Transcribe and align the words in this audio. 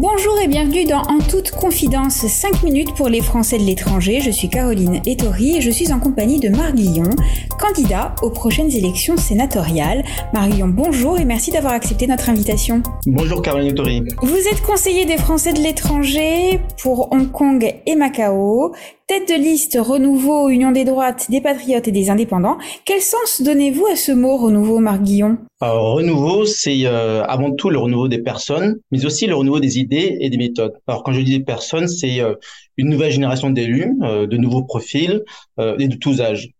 Bonjour 0.00 0.38
et 0.40 0.46
bienvenue 0.46 0.84
dans 0.84 1.02
En 1.02 1.18
toute 1.18 1.50
confidence, 1.50 2.24
5 2.24 2.62
minutes 2.62 2.94
pour 2.94 3.08
les 3.08 3.20
Français 3.20 3.58
de 3.58 3.64
l'étranger. 3.64 4.20
Je 4.20 4.30
suis 4.30 4.48
Caroline 4.48 5.00
Ettori 5.04 5.56
et 5.56 5.60
je 5.60 5.70
suis 5.72 5.92
en 5.92 5.98
compagnie 5.98 6.38
de 6.38 6.50
Marc 6.50 6.76
Guillon, 6.76 7.10
candidat 7.58 8.14
aux 8.22 8.30
prochaines 8.30 8.70
élections 8.70 9.16
sénatoriales. 9.16 10.04
Marc 10.32 10.50
Guillon, 10.50 10.68
bonjour 10.68 11.18
et 11.18 11.24
merci 11.24 11.50
d'avoir 11.50 11.72
accepté 11.72 12.06
notre 12.06 12.30
invitation. 12.30 12.80
Bonjour 13.06 13.42
Caroline 13.42 13.70
Ettori. 13.70 14.04
Vous 14.22 14.38
êtes 14.38 14.62
conseiller 14.62 15.04
des 15.04 15.16
Français 15.16 15.52
de 15.52 15.58
l'étranger 15.58 16.60
pour 16.80 17.12
Hong 17.12 17.32
Kong 17.32 17.68
et 17.84 17.96
Macao. 17.96 18.72
Tête 19.08 19.26
de 19.26 19.42
liste 19.42 19.78
Renouveau, 19.80 20.50
Union 20.50 20.70
des 20.70 20.84
droites, 20.84 21.30
des 21.30 21.40
patriotes 21.40 21.88
et 21.88 21.92
des 21.92 22.10
indépendants. 22.10 22.58
Quel 22.84 23.00
sens 23.00 23.40
donnez-vous 23.40 23.86
à 23.86 23.96
ce 23.96 24.12
mot 24.12 24.36
renouveau, 24.36 24.80
Marc 24.80 25.00
Guillon? 25.00 25.38
Alors, 25.62 25.94
Renouveau, 25.94 26.44
c'est 26.44 26.84
euh, 26.84 27.24
avant 27.24 27.52
tout 27.52 27.70
le 27.70 27.78
renouveau 27.78 28.08
des 28.08 28.18
personnes, 28.18 28.76
mais 28.90 29.06
aussi 29.06 29.26
le 29.26 29.34
renouveau 29.34 29.60
des 29.60 29.78
idées 29.78 30.18
et 30.20 30.28
des 30.28 30.36
méthodes. 30.36 30.74
Alors 30.86 31.04
quand 31.04 31.14
je 31.14 31.22
dis 31.22 31.38
des 31.38 31.42
personnes, 31.42 31.88
c'est 31.88 32.20
euh, 32.20 32.34
une 32.76 32.90
nouvelle 32.90 33.10
génération 33.10 33.48
d'élus, 33.48 33.94
euh, 34.02 34.26
de 34.26 34.36
nouveaux 34.36 34.64
profils 34.64 35.22
et 35.58 35.88
de 35.88 35.96
tous 35.96 36.20
âges. 36.20 36.50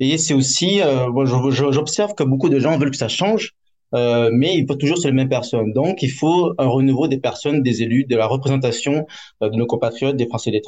Et 0.00 0.16
c'est 0.16 0.32
aussi, 0.32 0.80
j'observe 1.24 2.14
que 2.14 2.22
beaucoup 2.22 2.48
de 2.48 2.58
gens 2.58 2.78
veulent 2.78 2.90
que 2.90 2.96
ça 2.96 3.08
change, 3.08 3.52
euh, 3.94 4.30
mais 4.32 4.56
il 4.56 4.66
faut 4.66 4.74
toujours 4.74 4.98
sur 4.98 5.08
les 5.08 5.14
mêmes 5.14 5.28
personnes. 5.28 5.72
Donc, 5.72 6.02
il 6.02 6.10
faut 6.10 6.54
un 6.58 6.66
renouveau 6.66 7.08
des 7.08 7.18
personnes, 7.18 7.62
des 7.62 7.82
élus, 7.82 8.04
de 8.04 8.16
la 8.16 8.26
représentation 8.26 9.06
de 9.40 9.48
nos 9.48 9.66
compatriotes, 9.66 10.16
des 10.16 10.26
Français 10.26 10.50
de. 10.50 10.60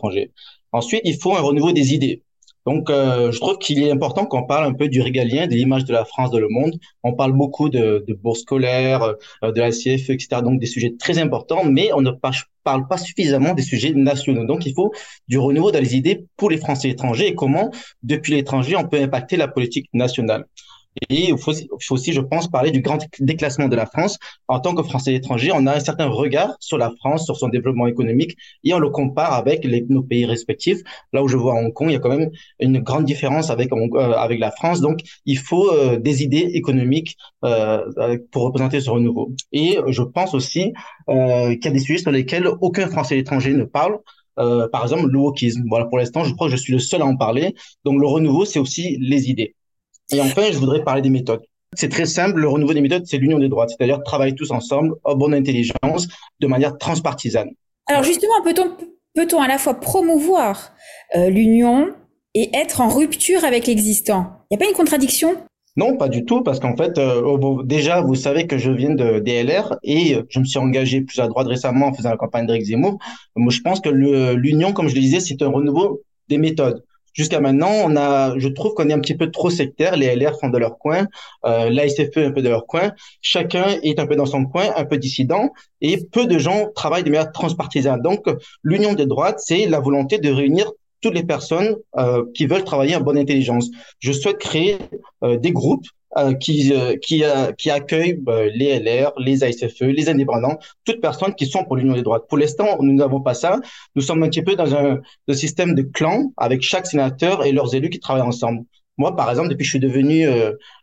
Ensuite, 0.73 1.03
il 1.05 1.17
faut 1.17 1.35
un 1.35 1.41
renouveau 1.41 1.73
des 1.73 1.95
idées. 1.95 2.23
Donc, 2.67 2.91
euh, 2.91 3.33
je 3.33 3.41
trouve 3.41 3.59
qu'il 3.59 3.83
est 3.83 3.91
important 3.91 4.27
qu'on 4.27 4.45
parle 4.45 4.67
un 4.67 4.75
peu 4.75 4.89
du 4.89 5.01
régalien, 5.01 5.47
de 5.47 5.55
l'image 5.55 5.85
de 5.87 5.93
la 5.93 6.05
France 6.05 6.31
dans 6.31 6.39
le 6.39 6.49
monde. 6.49 6.79
On 7.03 7.15
parle 7.15 7.33
beaucoup 7.33 7.71
de, 7.71 8.05
de 8.07 8.15
bourses 8.15 8.41
scolaires, 8.41 9.03
euh, 9.43 9.53
de 9.53 9.61
la 9.61 9.71
CFE, 9.71 10.11
etc. 10.11 10.43
Donc, 10.43 10.61
des 10.61 10.67
sujets 10.67 10.95
très 10.99 11.19
importants, 11.19 11.65
mais 11.65 11.91
on 11.95 12.03
ne 12.03 12.11
parle 12.63 12.87
pas 12.87 12.99
suffisamment 12.99 13.55
des 13.55 13.63
sujets 13.63 13.93
nationaux. 13.95 14.45
Donc, 14.45 14.67
il 14.67 14.75
faut 14.75 14.93
du 15.27 15.39
renouveau 15.39 15.71
dans 15.73 15.81
les 15.81 15.97
idées 15.97 16.27
pour 16.37 16.51
les 16.51 16.59
Français 16.59 16.91
étrangers 16.91 17.29
et 17.29 17.35
comment, 17.35 17.71
depuis 18.03 18.35
l'étranger, 18.35 18.77
on 18.77 18.87
peut 18.87 19.01
impacter 19.01 19.37
la 19.37 19.49
politique 19.49 19.89
nationale. 19.95 20.45
Et 21.09 21.31
il 21.31 21.39
faut, 21.39 21.53
aussi, 21.91 22.13
je 22.13 22.21
pense, 22.21 22.49
parler 22.49 22.71
du 22.73 22.81
grand 22.81 22.99
déclassement 23.21 23.69
de 23.69 23.77
la 23.77 23.87
France. 23.87 24.19
En 24.49 24.59
tant 24.61 24.75
que 24.75 24.83
Français 24.83 25.15
étranger, 25.15 25.53
on 25.55 25.67
a 25.67 25.77
un 25.77 25.81
certain 25.81 26.07
regard 26.09 26.57
sur 26.61 26.79
la 26.79 26.91
France, 26.99 27.25
sur 27.25 27.37
son 27.37 27.49
développement 27.49 27.87
économique, 27.87 28.37
et 28.65 28.75
on 28.75 28.79
le 28.81 28.91
compare 28.91 29.33
avec 29.35 29.65
nos 29.89 30.03
pays 30.03 30.27
respectifs. 30.27 30.81
Là 31.13 31.23
où 31.23 31.29
je 31.29 31.37
vois 31.37 31.55
Hong 31.55 31.73
Kong, 31.73 31.91
il 31.91 31.93
y 31.93 31.97
a 31.97 32.01
quand 32.01 32.17
même 32.17 32.31
une 32.59 32.81
grande 32.81 33.05
différence 33.05 33.51
avec, 33.51 33.73
euh, 33.73 34.13
avec 34.13 34.41
la 34.41 34.51
France. 34.51 34.81
Donc, 34.81 35.01
il 35.27 35.39
faut 35.39 35.71
euh, 35.73 35.97
des 35.99 36.23
idées 36.25 36.51
économiques 36.55 37.17
euh, 37.45 38.19
pour 38.33 38.43
représenter 38.43 38.81
ce 38.81 38.91
renouveau. 38.91 39.33
Et 39.53 39.79
je 39.89 40.03
pense 40.03 40.35
aussi 40.35 40.73
euh, 41.09 41.55
qu'il 41.55 41.65
y 41.65 41.69
a 41.69 41.71
des 41.71 41.79
sujets 41.79 42.01
sur 42.03 42.11
lesquels 42.11 42.49
aucun 42.61 42.89
Français 42.89 43.19
étranger 43.19 43.53
ne 43.55 43.65
parle. 43.65 43.99
Euh, 44.39 44.69
par 44.69 44.83
exemple, 44.85 45.07
le 45.09 45.19
wokisme. 45.19 45.65
Voilà, 45.69 45.85
pour 45.87 45.99
l'instant, 45.99 46.25
je 46.25 46.35
crois 46.35 46.49
que 46.49 46.53
je 46.57 46.57
suis 46.61 46.73
le 46.73 46.79
seul 46.79 47.03
à 47.03 47.07
en 47.07 47.17
parler. 47.17 47.55
Donc, 47.85 48.01
le 48.01 48.07
renouveau, 48.07 48.45
c'est 48.45 48.59
aussi 48.59 48.97
les 49.01 49.31
idées. 49.31 49.55
Et 50.13 50.21
enfin, 50.21 50.51
je 50.51 50.59
voudrais 50.59 50.83
parler 50.83 51.03
des 51.03 51.11
méthodes. 51.11 51.43
C'est 51.77 51.89
très 51.89 52.07
simple, 52.07 52.41
le 52.41 52.49
renouveau 52.49 52.75
des 52.75 52.81
méthodes, 52.81 53.05
c'est 53.07 53.19
l'union 53.19 53.39
des 53.39 53.49
droits, 53.49 53.69
c'est-à-dire 53.69 54.03
travailler 54.03 54.35
tous 54.35 54.51
ensemble, 54.51 54.95
en 55.05 55.15
bonne 55.15 55.35
intelligence, 55.35 56.09
de 56.41 56.47
manière 56.49 56.77
transpartisane. 56.79 57.51
Alors 57.87 58.03
justement, 58.03 58.43
peut-on 58.43 58.71
peut-on 59.15 59.41
à 59.41 59.49
la 59.49 59.59
fois 59.59 59.75
promouvoir 59.75 60.73
euh, 61.15 61.31
l'union 61.31 61.91
et 62.35 62.51
être 62.55 62.81
en 62.81 62.89
rupture 62.89 63.45
avec 63.45 63.67
l'existant? 63.67 64.45
Il 64.51 64.57
n'y 64.57 64.63
a 64.63 64.67
pas 64.67 64.71
une 64.71 64.77
contradiction? 64.77 65.37
Non, 65.77 65.97
pas 65.97 66.09
du 66.09 66.25
tout, 66.25 66.43
parce 66.43 66.59
qu'en 66.59 66.77
fait, 66.77 66.99
euh, 66.99 67.63
déjà, 67.63 68.01
vous 68.01 68.17
savez 68.17 68.49
que 68.49 68.59
je 68.59 68.73
viens 68.73 68.95
de 68.95 69.21
DLR 69.21 69.77
et 69.85 70.17
je 70.29 70.41
me 70.41 70.45
suis 70.45 70.59
engagé 70.59 71.03
plus 71.03 71.21
à 71.21 71.29
droite 71.29 71.47
récemment 71.47 71.87
en 71.87 71.95
faisant 71.95 72.11
la 72.11 72.17
campagne 72.17 72.47
d'Éric 72.47 72.65
Zemmour. 72.65 72.99
Moi, 73.37 73.53
je 73.53 73.61
pense 73.61 73.81
que 73.81 73.89
l'union, 73.89 74.73
comme 74.73 74.89
je 74.89 74.97
le 74.97 75.01
disais, 75.01 75.21
c'est 75.21 75.41
un 75.43 75.49
renouveau 75.49 76.03
des 76.29 76.39
méthodes. 76.39 76.83
Jusqu'à 77.21 77.39
maintenant, 77.39 77.73
on 77.85 77.97
a, 77.97 78.39
je 78.39 78.49
trouve 78.49 78.73
qu'on 78.73 78.89
est 78.89 78.95
un 78.95 78.99
petit 78.99 79.15
peu 79.15 79.31
trop 79.31 79.51
sectaire. 79.51 79.95
Les 79.95 80.17
LR 80.17 80.41
font 80.41 80.49
de 80.49 80.57
leur 80.57 80.79
coin, 80.79 81.07
euh, 81.45 81.69
l'ASFE 81.69 82.17
un 82.17 82.31
peu 82.31 82.41
de 82.41 82.49
leur 82.49 82.65
coin. 82.67 82.93
Chacun 83.21 83.67
est 83.83 83.99
un 83.99 84.07
peu 84.07 84.17
dans 84.17 84.25
son 84.25 84.47
coin, 84.47 84.73
un 84.75 84.87
peu 84.87 84.97
dissident, 84.97 85.51
et 85.83 85.99
peu 85.99 86.25
de 86.25 86.39
gens 86.39 86.69
travaillent 86.75 87.05
de 87.05 87.11
manière 87.11 87.31
transpartisane. 87.31 88.01
Donc, 88.01 88.25
l'union 88.63 88.95
des 88.95 89.05
droites, 89.05 89.39
c'est 89.39 89.67
la 89.67 89.81
volonté 89.81 90.17
de 90.17 90.31
réunir 90.31 90.73
toutes 91.03 91.13
les 91.13 91.23
personnes 91.23 91.77
euh, 91.99 92.25
qui 92.35 92.47
veulent 92.47 92.65
travailler 92.65 92.97
en 92.97 93.03
bonne 93.03 93.19
intelligence. 93.19 93.69
Je 93.99 94.13
souhaite 94.13 94.39
créer 94.39 94.79
euh, 95.23 95.37
des 95.37 95.53
groupes 95.53 95.85
euh, 96.19 96.35
qui, 96.35 96.73
euh, 96.75 96.97
qui, 96.97 97.23
euh, 97.23 97.53
qui 97.53 97.71
accueille 97.71 98.15
bah, 98.15 98.45
les 98.47 98.81
LR, 98.81 99.13
les 99.17 99.45
ASFE, 99.45 99.83
les 99.83 100.09
indépendants, 100.09 100.59
toutes 100.85 101.01
personnes 101.01 101.37
qui 101.37 101.47
sont 101.47 101.63
pour 101.63 101.77
l'union 101.77 101.95
des 101.95 102.03
droites. 102.03 102.25
Pour 102.29 102.37
l'instant, 102.37 102.79
nous 102.81 102.95
n'avons 102.95 103.21
pas 103.21 103.33
ça. 103.33 103.61
Nous 103.95 104.03
sommes 104.03 104.21
un 104.25 104.29
petit 104.29 104.43
peu 104.43 104.57
dans 104.57 104.75
un, 104.75 104.99
un, 105.29 105.35
système 105.35 105.77
de 105.77 105.83
clan 105.83 106.33
avec 106.37 106.63
chaque 106.63 106.89
sénateur 106.89 107.45
et 107.47 107.53
leurs 107.53 107.77
élus 107.77 107.91
qui 107.91 108.01
travaillent 108.01 108.27
ensemble. 108.27 108.65
Moi, 108.99 109.15
par 109.15 109.31
exemple, 109.31 109.51
depuis 109.51 109.63
que 109.63 109.67
je 109.67 109.71
suis 109.71 109.79
devenu 109.79 110.27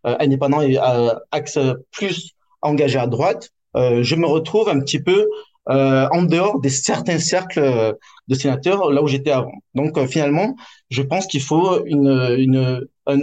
indépendant 0.06 0.62
et 0.62 0.78
axe 1.32 1.59
plus 1.92 2.32
engagé 2.62 2.98
à 2.98 3.06
droite, 3.06 3.52
je 3.76 4.16
me 4.16 4.26
retrouve 4.26 4.70
un 4.70 4.80
petit 4.80 5.00
peu 5.00 5.28
euh, 5.69 6.07
en 6.11 6.23
dehors 6.23 6.61
des 6.61 6.69
certains 6.69 7.19
cercles 7.19 7.95
de 8.28 8.35
sénateurs 8.35 8.89
là 8.91 9.03
où 9.03 9.07
j'étais 9.07 9.31
avant. 9.31 9.51
Donc 9.75 9.97
euh, 9.97 10.07
finalement, 10.07 10.55
je 10.89 11.01
pense 11.01 11.28
qu'il 11.28 11.41
faut 11.41 11.85
une, 11.85 12.07
une, 12.38 12.88
un, 13.05 13.19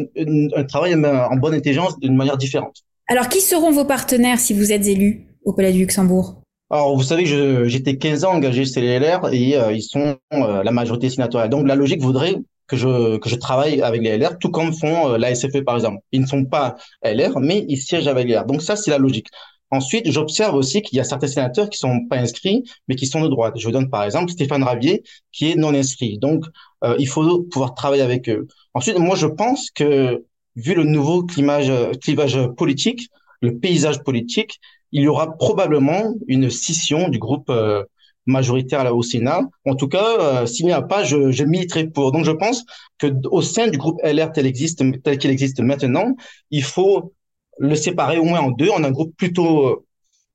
un, 0.55 0.65
travail 0.65 0.95
en 0.95 1.37
bonne 1.37 1.55
intelligence 1.55 1.99
d'une 1.99 2.17
manière 2.17 2.37
différente. 2.37 2.83
Alors 3.09 3.29
qui 3.29 3.41
seront 3.41 3.71
vos 3.71 3.85
partenaires 3.85 4.39
si 4.39 4.53
vous 4.53 4.73
êtes 4.73 4.87
élu 4.87 5.27
au 5.45 5.53
Palais 5.53 5.73
du 5.73 5.81
Luxembourg? 5.81 6.43
Alors, 6.71 6.97
vous 6.97 7.03
savez, 7.03 7.25
j'étais 7.69 7.97
15 7.97 8.25
ans 8.25 8.33
engagé 8.33 8.65
chez 8.65 8.81
les 8.81 8.99
LR 8.99 9.33
et 9.33 9.57
euh, 9.57 9.73
ils 9.73 9.83
sont 9.83 10.17
la 10.33 10.71
majorité 10.71 11.11
sénatoriale. 11.11 11.51
Donc, 11.51 11.69
la 11.69 11.77
logique 11.77 12.01
voudrait 12.01 12.37
que 12.67 12.77
je, 12.77 13.19
que 13.19 13.29
je 13.29 13.37
travaille 13.37 13.83
avec 13.83 14.01
les 14.03 14.17
LR, 14.17 14.39
tout 14.39 14.51
comme 14.51 14.73
font 14.73 15.13
la 15.17 15.35
SFE, 15.35 15.63
par 15.65 15.77
exemple. 15.77 15.99
Ils 16.11 16.23
ne 16.23 16.27
sont 16.27 16.47
pas 16.47 16.77
LR, 17.03 17.39
mais 17.39 17.65
ils 17.69 17.77
siègent 17.77 18.09
avec 18.09 18.27
les 18.27 18.35
LR. 18.35 18.47
Donc, 18.47 18.63
ça, 18.63 18.77
c'est 18.77 18.91
la 18.91 18.99
logique. 18.99 19.29
Ensuite, 19.71 20.11
j'observe 20.11 20.55
aussi 20.55 20.83
qu'il 20.83 20.97
y 20.97 21.01
a 21.01 21.05
certains 21.05 21.27
sénateurs 21.27 21.69
qui 21.69 21.79
sont 21.79 22.07
pas 22.07 22.17
inscrits, 22.19 22.63
mais 22.87 22.95
qui 22.95 23.07
sont 23.07 23.23
de 23.23 23.29
droite. 23.29 23.55
Je 23.57 23.67
vous 23.67 23.73
donne 23.73 23.91
par 23.91 24.05
exemple 24.05 24.31
Stéphane 24.31 24.63
Ravier, 24.63 25.03
qui 25.33 25.51
est 25.51 25.57
non 25.57 25.75
inscrit. 25.75 26.19
Donc, 26.19 26.45
euh, 26.85 26.95
il 26.99 27.09
faut 27.09 27.43
pouvoir 27.43 27.75
travailler 27.75 28.03
avec 28.03 28.29
eux. 28.29 28.47
Ensuite, 28.75 28.99
moi, 28.99 29.17
je 29.17 29.27
pense 29.27 29.71
que 29.71 30.25
vu 30.57 30.75
le 30.75 30.85
nouveau 30.85 31.25
clivage, 31.25 31.73
clivage 32.01 32.39
politique, 32.57 33.09
le 33.41 33.59
paysage 33.59 34.03
politique, 34.03 34.61
il 34.93 35.03
y 35.03 35.09
aura 35.09 35.37
probablement 35.37 36.15
une 36.29 36.51
scission 36.51 37.09
du 37.09 37.19
groupe 37.19 37.51
euh, 37.51 37.83
majoritaire 38.27 38.85
là 38.85 38.95
au 38.95 39.03
Sénat. 39.03 39.41
En 39.67 39.75
tout 39.75 39.89
cas, 39.89 40.07
euh, 40.21 40.47
s'il 40.47 40.67
n'y 40.67 40.73
a 40.73 40.83
pas, 40.83 41.05
je, 41.05 41.31
je 41.33 41.45
militerai 41.45 41.89
pour. 41.89 42.13
Donc, 42.13 42.25
je 42.25 42.31
pense 42.31 42.65
que 42.99 43.09
au 43.31 43.43
sein 43.43 43.69
du 43.69 43.77
groupe 43.77 44.01
LR 44.05 44.31
tel 44.33 44.47
existe, 44.47 44.83
tel 45.03 45.19
qu'il 45.19 45.31
existe 45.31 45.61
maintenant, 45.61 46.15
il 46.51 46.63
faut 46.63 47.13
le 47.59 47.75
séparer 47.75 48.19
au 48.19 48.25
moins 48.25 48.41
en 48.41 48.51
deux. 48.51 48.71
A 48.71 48.77
un 48.77 48.91
groupe 48.91 49.17
plutôt 49.17 49.67
euh, 49.67 49.87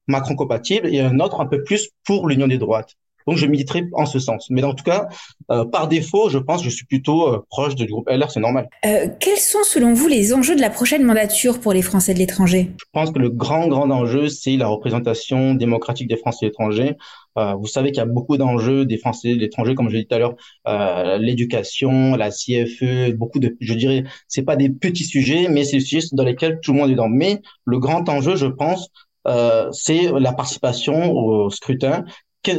Macron-compatible 0.08 0.88
et 0.94 1.00
un 1.00 1.20
autre 1.20 1.42
un 1.42 1.46
peu 1.46 1.64
plus 1.64 1.90
pour 2.06 2.28
l'union 2.28 2.48
des 2.48 2.58
droites. 2.58 2.96
Donc 3.30 3.38
je 3.38 3.46
militerai 3.46 3.84
en 3.94 4.08
ce 4.08 4.18
sens. 4.18 4.48
Mais 4.50 4.64
en 4.64 4.74
tout 4.74 4.84
cas, 4.84 5.08
euh, 5.52 5.64
par 5.64 5.88
défaut, 5.88 6.30
je 6.30 6.40
pense 6.40 6.64
que 6.64 6.70
je 6.70 6.76
suis 6.76 6.88
plutôt 6.88 7.28
euh, 7.28 7.46
proche 7.52 7.76
du 7.76 7.86
groupe 7.86 8.10
LR, 8.10 8.32
c'est 8.32 8.40
normal. 8.40 8.68
Euh, 8.88 9.08
quels 9.20 9.38
sont 9.38 9.64
selon 9.64 9.94
vous 9.94 10.08
les 10.08 10.34
enjeux 10.34 10.56
de 10.56 10.62
la 10.62 10.72
prochaine 10.72 11.04
mandature 11.04 11.60
pour 11.60 11.72
les 11.72 11.84
Français 11.84 12.16
de 12.16 12.18
l'étranger? 12.18 12.72
Je 12.80 12.86
pense 12.92 13.12
que 13.12 13.20
le 13.20 13.30
grand, 13.30 13.68
grand 13.68 13.92
enjeu, 13.92 14.30
c'est 14.30 14.58
la 14.58 14.68
représentation 14.68 15.54
démocratique 15.54 16.08
des 16.08 16.18
Français 16.18 16.48
de 16.48 16.50
l'étranger. 16.50 16.96
Euh, 17.38 17.54
vous 17.54 17.68
savez 17.68 17.92
qu'il 17.92 18.00
y 18.00 18.02
a 18.02 18.06
beaucoup 18.06 18.38
d'enjeux 18.38 18.84
des 18.84 18.98
Français 18.98 19.36
de 19.36 19.40
l'étranger, 19.40 19.76
comme 19.76 19.90
je 19.90 19.94
l'ai 19.94 20.02
dit 20.02 20.08
tout 20.08 20.16
à 20.16 20.20
l'heure, 20.20 20.36
euh, 20.68 21.20
l'éducation, 21.20 22.16
la 22.16 22.32
CFE, 22.32 23.14
beaucoup 23.16 23.38
de, 23.38 23.56
je 23.60 23.74
dirais, 23.76 24.06
c'est 24.28 24.42
pas 24.42 24.56
des 24.56 24.70
petits 24.72 25.06
sujets, 25.06 25.48
mais 25.50 25.66
c'est 25.66 25.78
des 25.78 25.84
sujets 25.84 26.08
dans 26.14 26.24
lesquels 26.24 26.60
tout 26.62 26.74
le 26.74 26.80
monde 26.80 26.90
est 26.90 26.94
dedans. 26.94 27.10
Mais 27.10 27.42
le 27.66 27.78
grand 27.78 28.10
enjeu, 28.10 28.36
je 28.36 28.48
pense, 28.48 28.90
euh, 29.28 29.70
c'est 29.72 30.12
la 30.20 30.34
participation 30.34 31.12
au 31.12 31.50
scrutin 31.50 32.06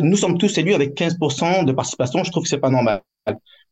nous 0.00 0.16
sommes 0.16 0.38
tous 0.38 0.56
élus 0.58 0.74
avec 0.74 0.94
15% 0.96 1.64
de 1.64 1.72
participation. 1.72 2.24
Je 2.24 2.30
trouve 2.30 2.44
que 2.44 2.48
c'est 2.48 2.58
pas 2.58 2.70
normal. 2.70 3.02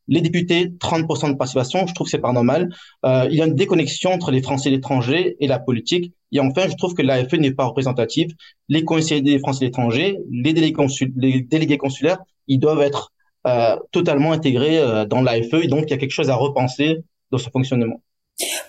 Les 0.07 0.21
députés, 0.21 0.69
30% 0.79 1.31
de 1.31 1.35
participation. 1.35 1.85
Je 1.85 1.93
trouve 1.93 2.05
que 2.05 2.11
c'est 2.11 2.17
pas 2.17 2.31
normal. 2.31 2.73
Euh, 3.05 3.27
il 3.29 3.37
y 3.37 3.41
a 3.41 3.45
une 3.45 3.53
déconnexion 3.53 4.11
entre 4.11 4.31
les 4.31 4.41
Français 4.41 4.69
et 4.69 4.71
l'étranger 4.71 5.35
et 5.39 5.47
la 5.47 5.59
politique. 5.59 6.13
Et 6.31 6.39
enfin, 6.39 6.67
je 6.67 6.75
trouve 6.75 6.95
que 6.95 7.03
l'AFE 7.03 7.33
n'est 7.33 7.51
pas 7.51 7.65
représentative. 7.65 8.31
Les 8.69 8.83
conseillers 8.83 9.21
des 9.21 9.37
Français 9.39 9.65
et 9.65 9.67
l'étranger, 9.67 10.17
les 10.31 10.53
délégués, 10.53 11.77
consulaires, 11.77 12.19
ils 12.47 12.59
doivent 12.59 12.81
être 12.81 13.11
euh, 13.45 13.75
totalement 13.91 14.31
intégrés 14.31 14.79
euh, 14.79 15.05
dans 15.05 15.21
l'AFE. 15.21 15.53
Et 15.61 15.67
donc, 15.67 15.83
il 15.87 15.91
y 15.91 15.93
a 15.93 15.97
quelque 15.97 16.11
chose 16.11 16.29
à 16.31 16.35
repenser 16.35 17.03
dans 17.31 17.37
ce 17.37 17.49
fonctionnement. 17.49 18.01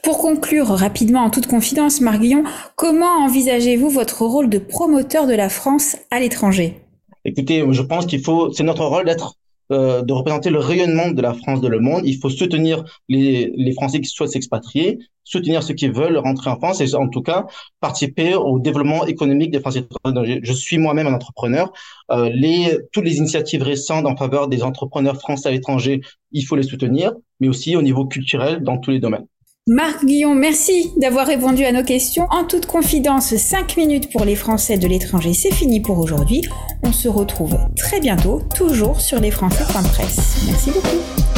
Pour 0.03 0.19
conclure 0.19 0.67
rapidement 0.67 1.21
en 1.21 1.31
toute 1.31 1.47
confidence, 1.47 2.01
Marguillon, 2.01 2.45
comment 2.77 3.25
envisagez-vous 3.25 3.89
votre 3.89 4.25
rôle 4.25 4.49
de 4.49 4.59
promoteur 4.59 5.27
de 5.27 5.35
la 5.35 5.49
France 5.49 5.97
à 6.11 6.21
l'étranger? 6.21 6.81
Écoutez, 7.31 7.65
je 7.71 7.83
pense 7.83 8.07
qu'il 8.07 8.23
faut, 8.23 8.53
c'est 8.53 8.65
notre 8.65 8.85
rôle 8.85 9.05
d'être 9.05 9.37
euh, 9.71 10.03
de 10.03 10.13
représenter 10.13 10.51
le 10.51 10.59
rayonnement 10.59 11.13
de 11.13 11.23
la 11.23 11.33
France 11.33 11.61
dans 11.61 11.69
le 11.69 11.79
monde. 11.79 12.03
Il 12.05 12.19
faut 12.19 12.29
soutenir 12.29 12.83
les, 13.09 13.73
Français 13.77 14.01
qui 14.01 14.09
souhaitent 14.09 14.31
s'expatrier, 14.31 14.99
soutenir 15.23 15.63
ceux 15.63 15.75
qui 15.75 15.87
veulent 15.87 16.19
rentrer 16.19 16.51
en 16.51 16.57
France 16.57 16.81
et 16.81 16.93
en 16.97 17.07
tout 17.07 17.23
cas 17.23 17.47
participer 17.79 18.35
au 18.35 18.59
développement 18.59 19.07
économique 19.07 19.53
des 19.53 19.61
Français 19.61 19.87
étrangers. 20.05 20.41
Je 20.43 20.53
suis 20.53 20.79
moi-même 20.79 21.07
un 21.07 21.15
entrepreneur. 21.15 21.73
Euh, 22.11 22.79
toutes 22.91 23.05
les 23.05 23.19
initiatives 23.19 23.63
récentes 23.63 24.07
en 24.07 24.17
faveur 24.17 24.49
des 24.49 24.65
entrepreneurs 24.65 25.21
français 25.21 25.51
à 25.51 25.53
l'étranger, 25.53 26.01
il 26.33 26.43
faut 26.43 26.57
les 26.57 26.65
soutenir, 26.65 27.13
mais 27.39 27.47
aussi 27.47 27.77
au 27.77 27.83
niveau 27.83 28.07
culturel 28.07 28.65
dans 28.65 28.79
tous 28.79 28.91
les 28.91 28.99
domaines. 28.99 29.27
Marc 29.67 30.05
Guillon, 30.05 30.35
merci 30.35 30.91
d'avoir 30.97 31.27
répondu 31.27 31.65
à 31.65 31.73
nos 31.73 31.85
questions. 31.85 32.27
En 32.31 32.45
toute 32.45 32.67
confidence, 32.67 33.37
5 33.37 33.77
minutes 33.77 34.11
pour 34.11 34.25
les 34.25 34.35
Français 34.35 34.79
de 34.79 34.89
l'étranger, 34.89 35.35
c'est 35.35 35.53
fini 35.53 35.81
pour 35.81 35.99
aujourd'hui. 35.99 36.41
On 36.83 36.93
se 36.93 37.09
retrouve 37.09 37.59
très 37.77 38.01
bientôt, 38.01 38.41
toujours 38.55 39.01
sur 39.01 39.21
lesfrançais.presse. 39.21 40.45
Merci 40.47 40.71
beaucoup. 40.71 41.30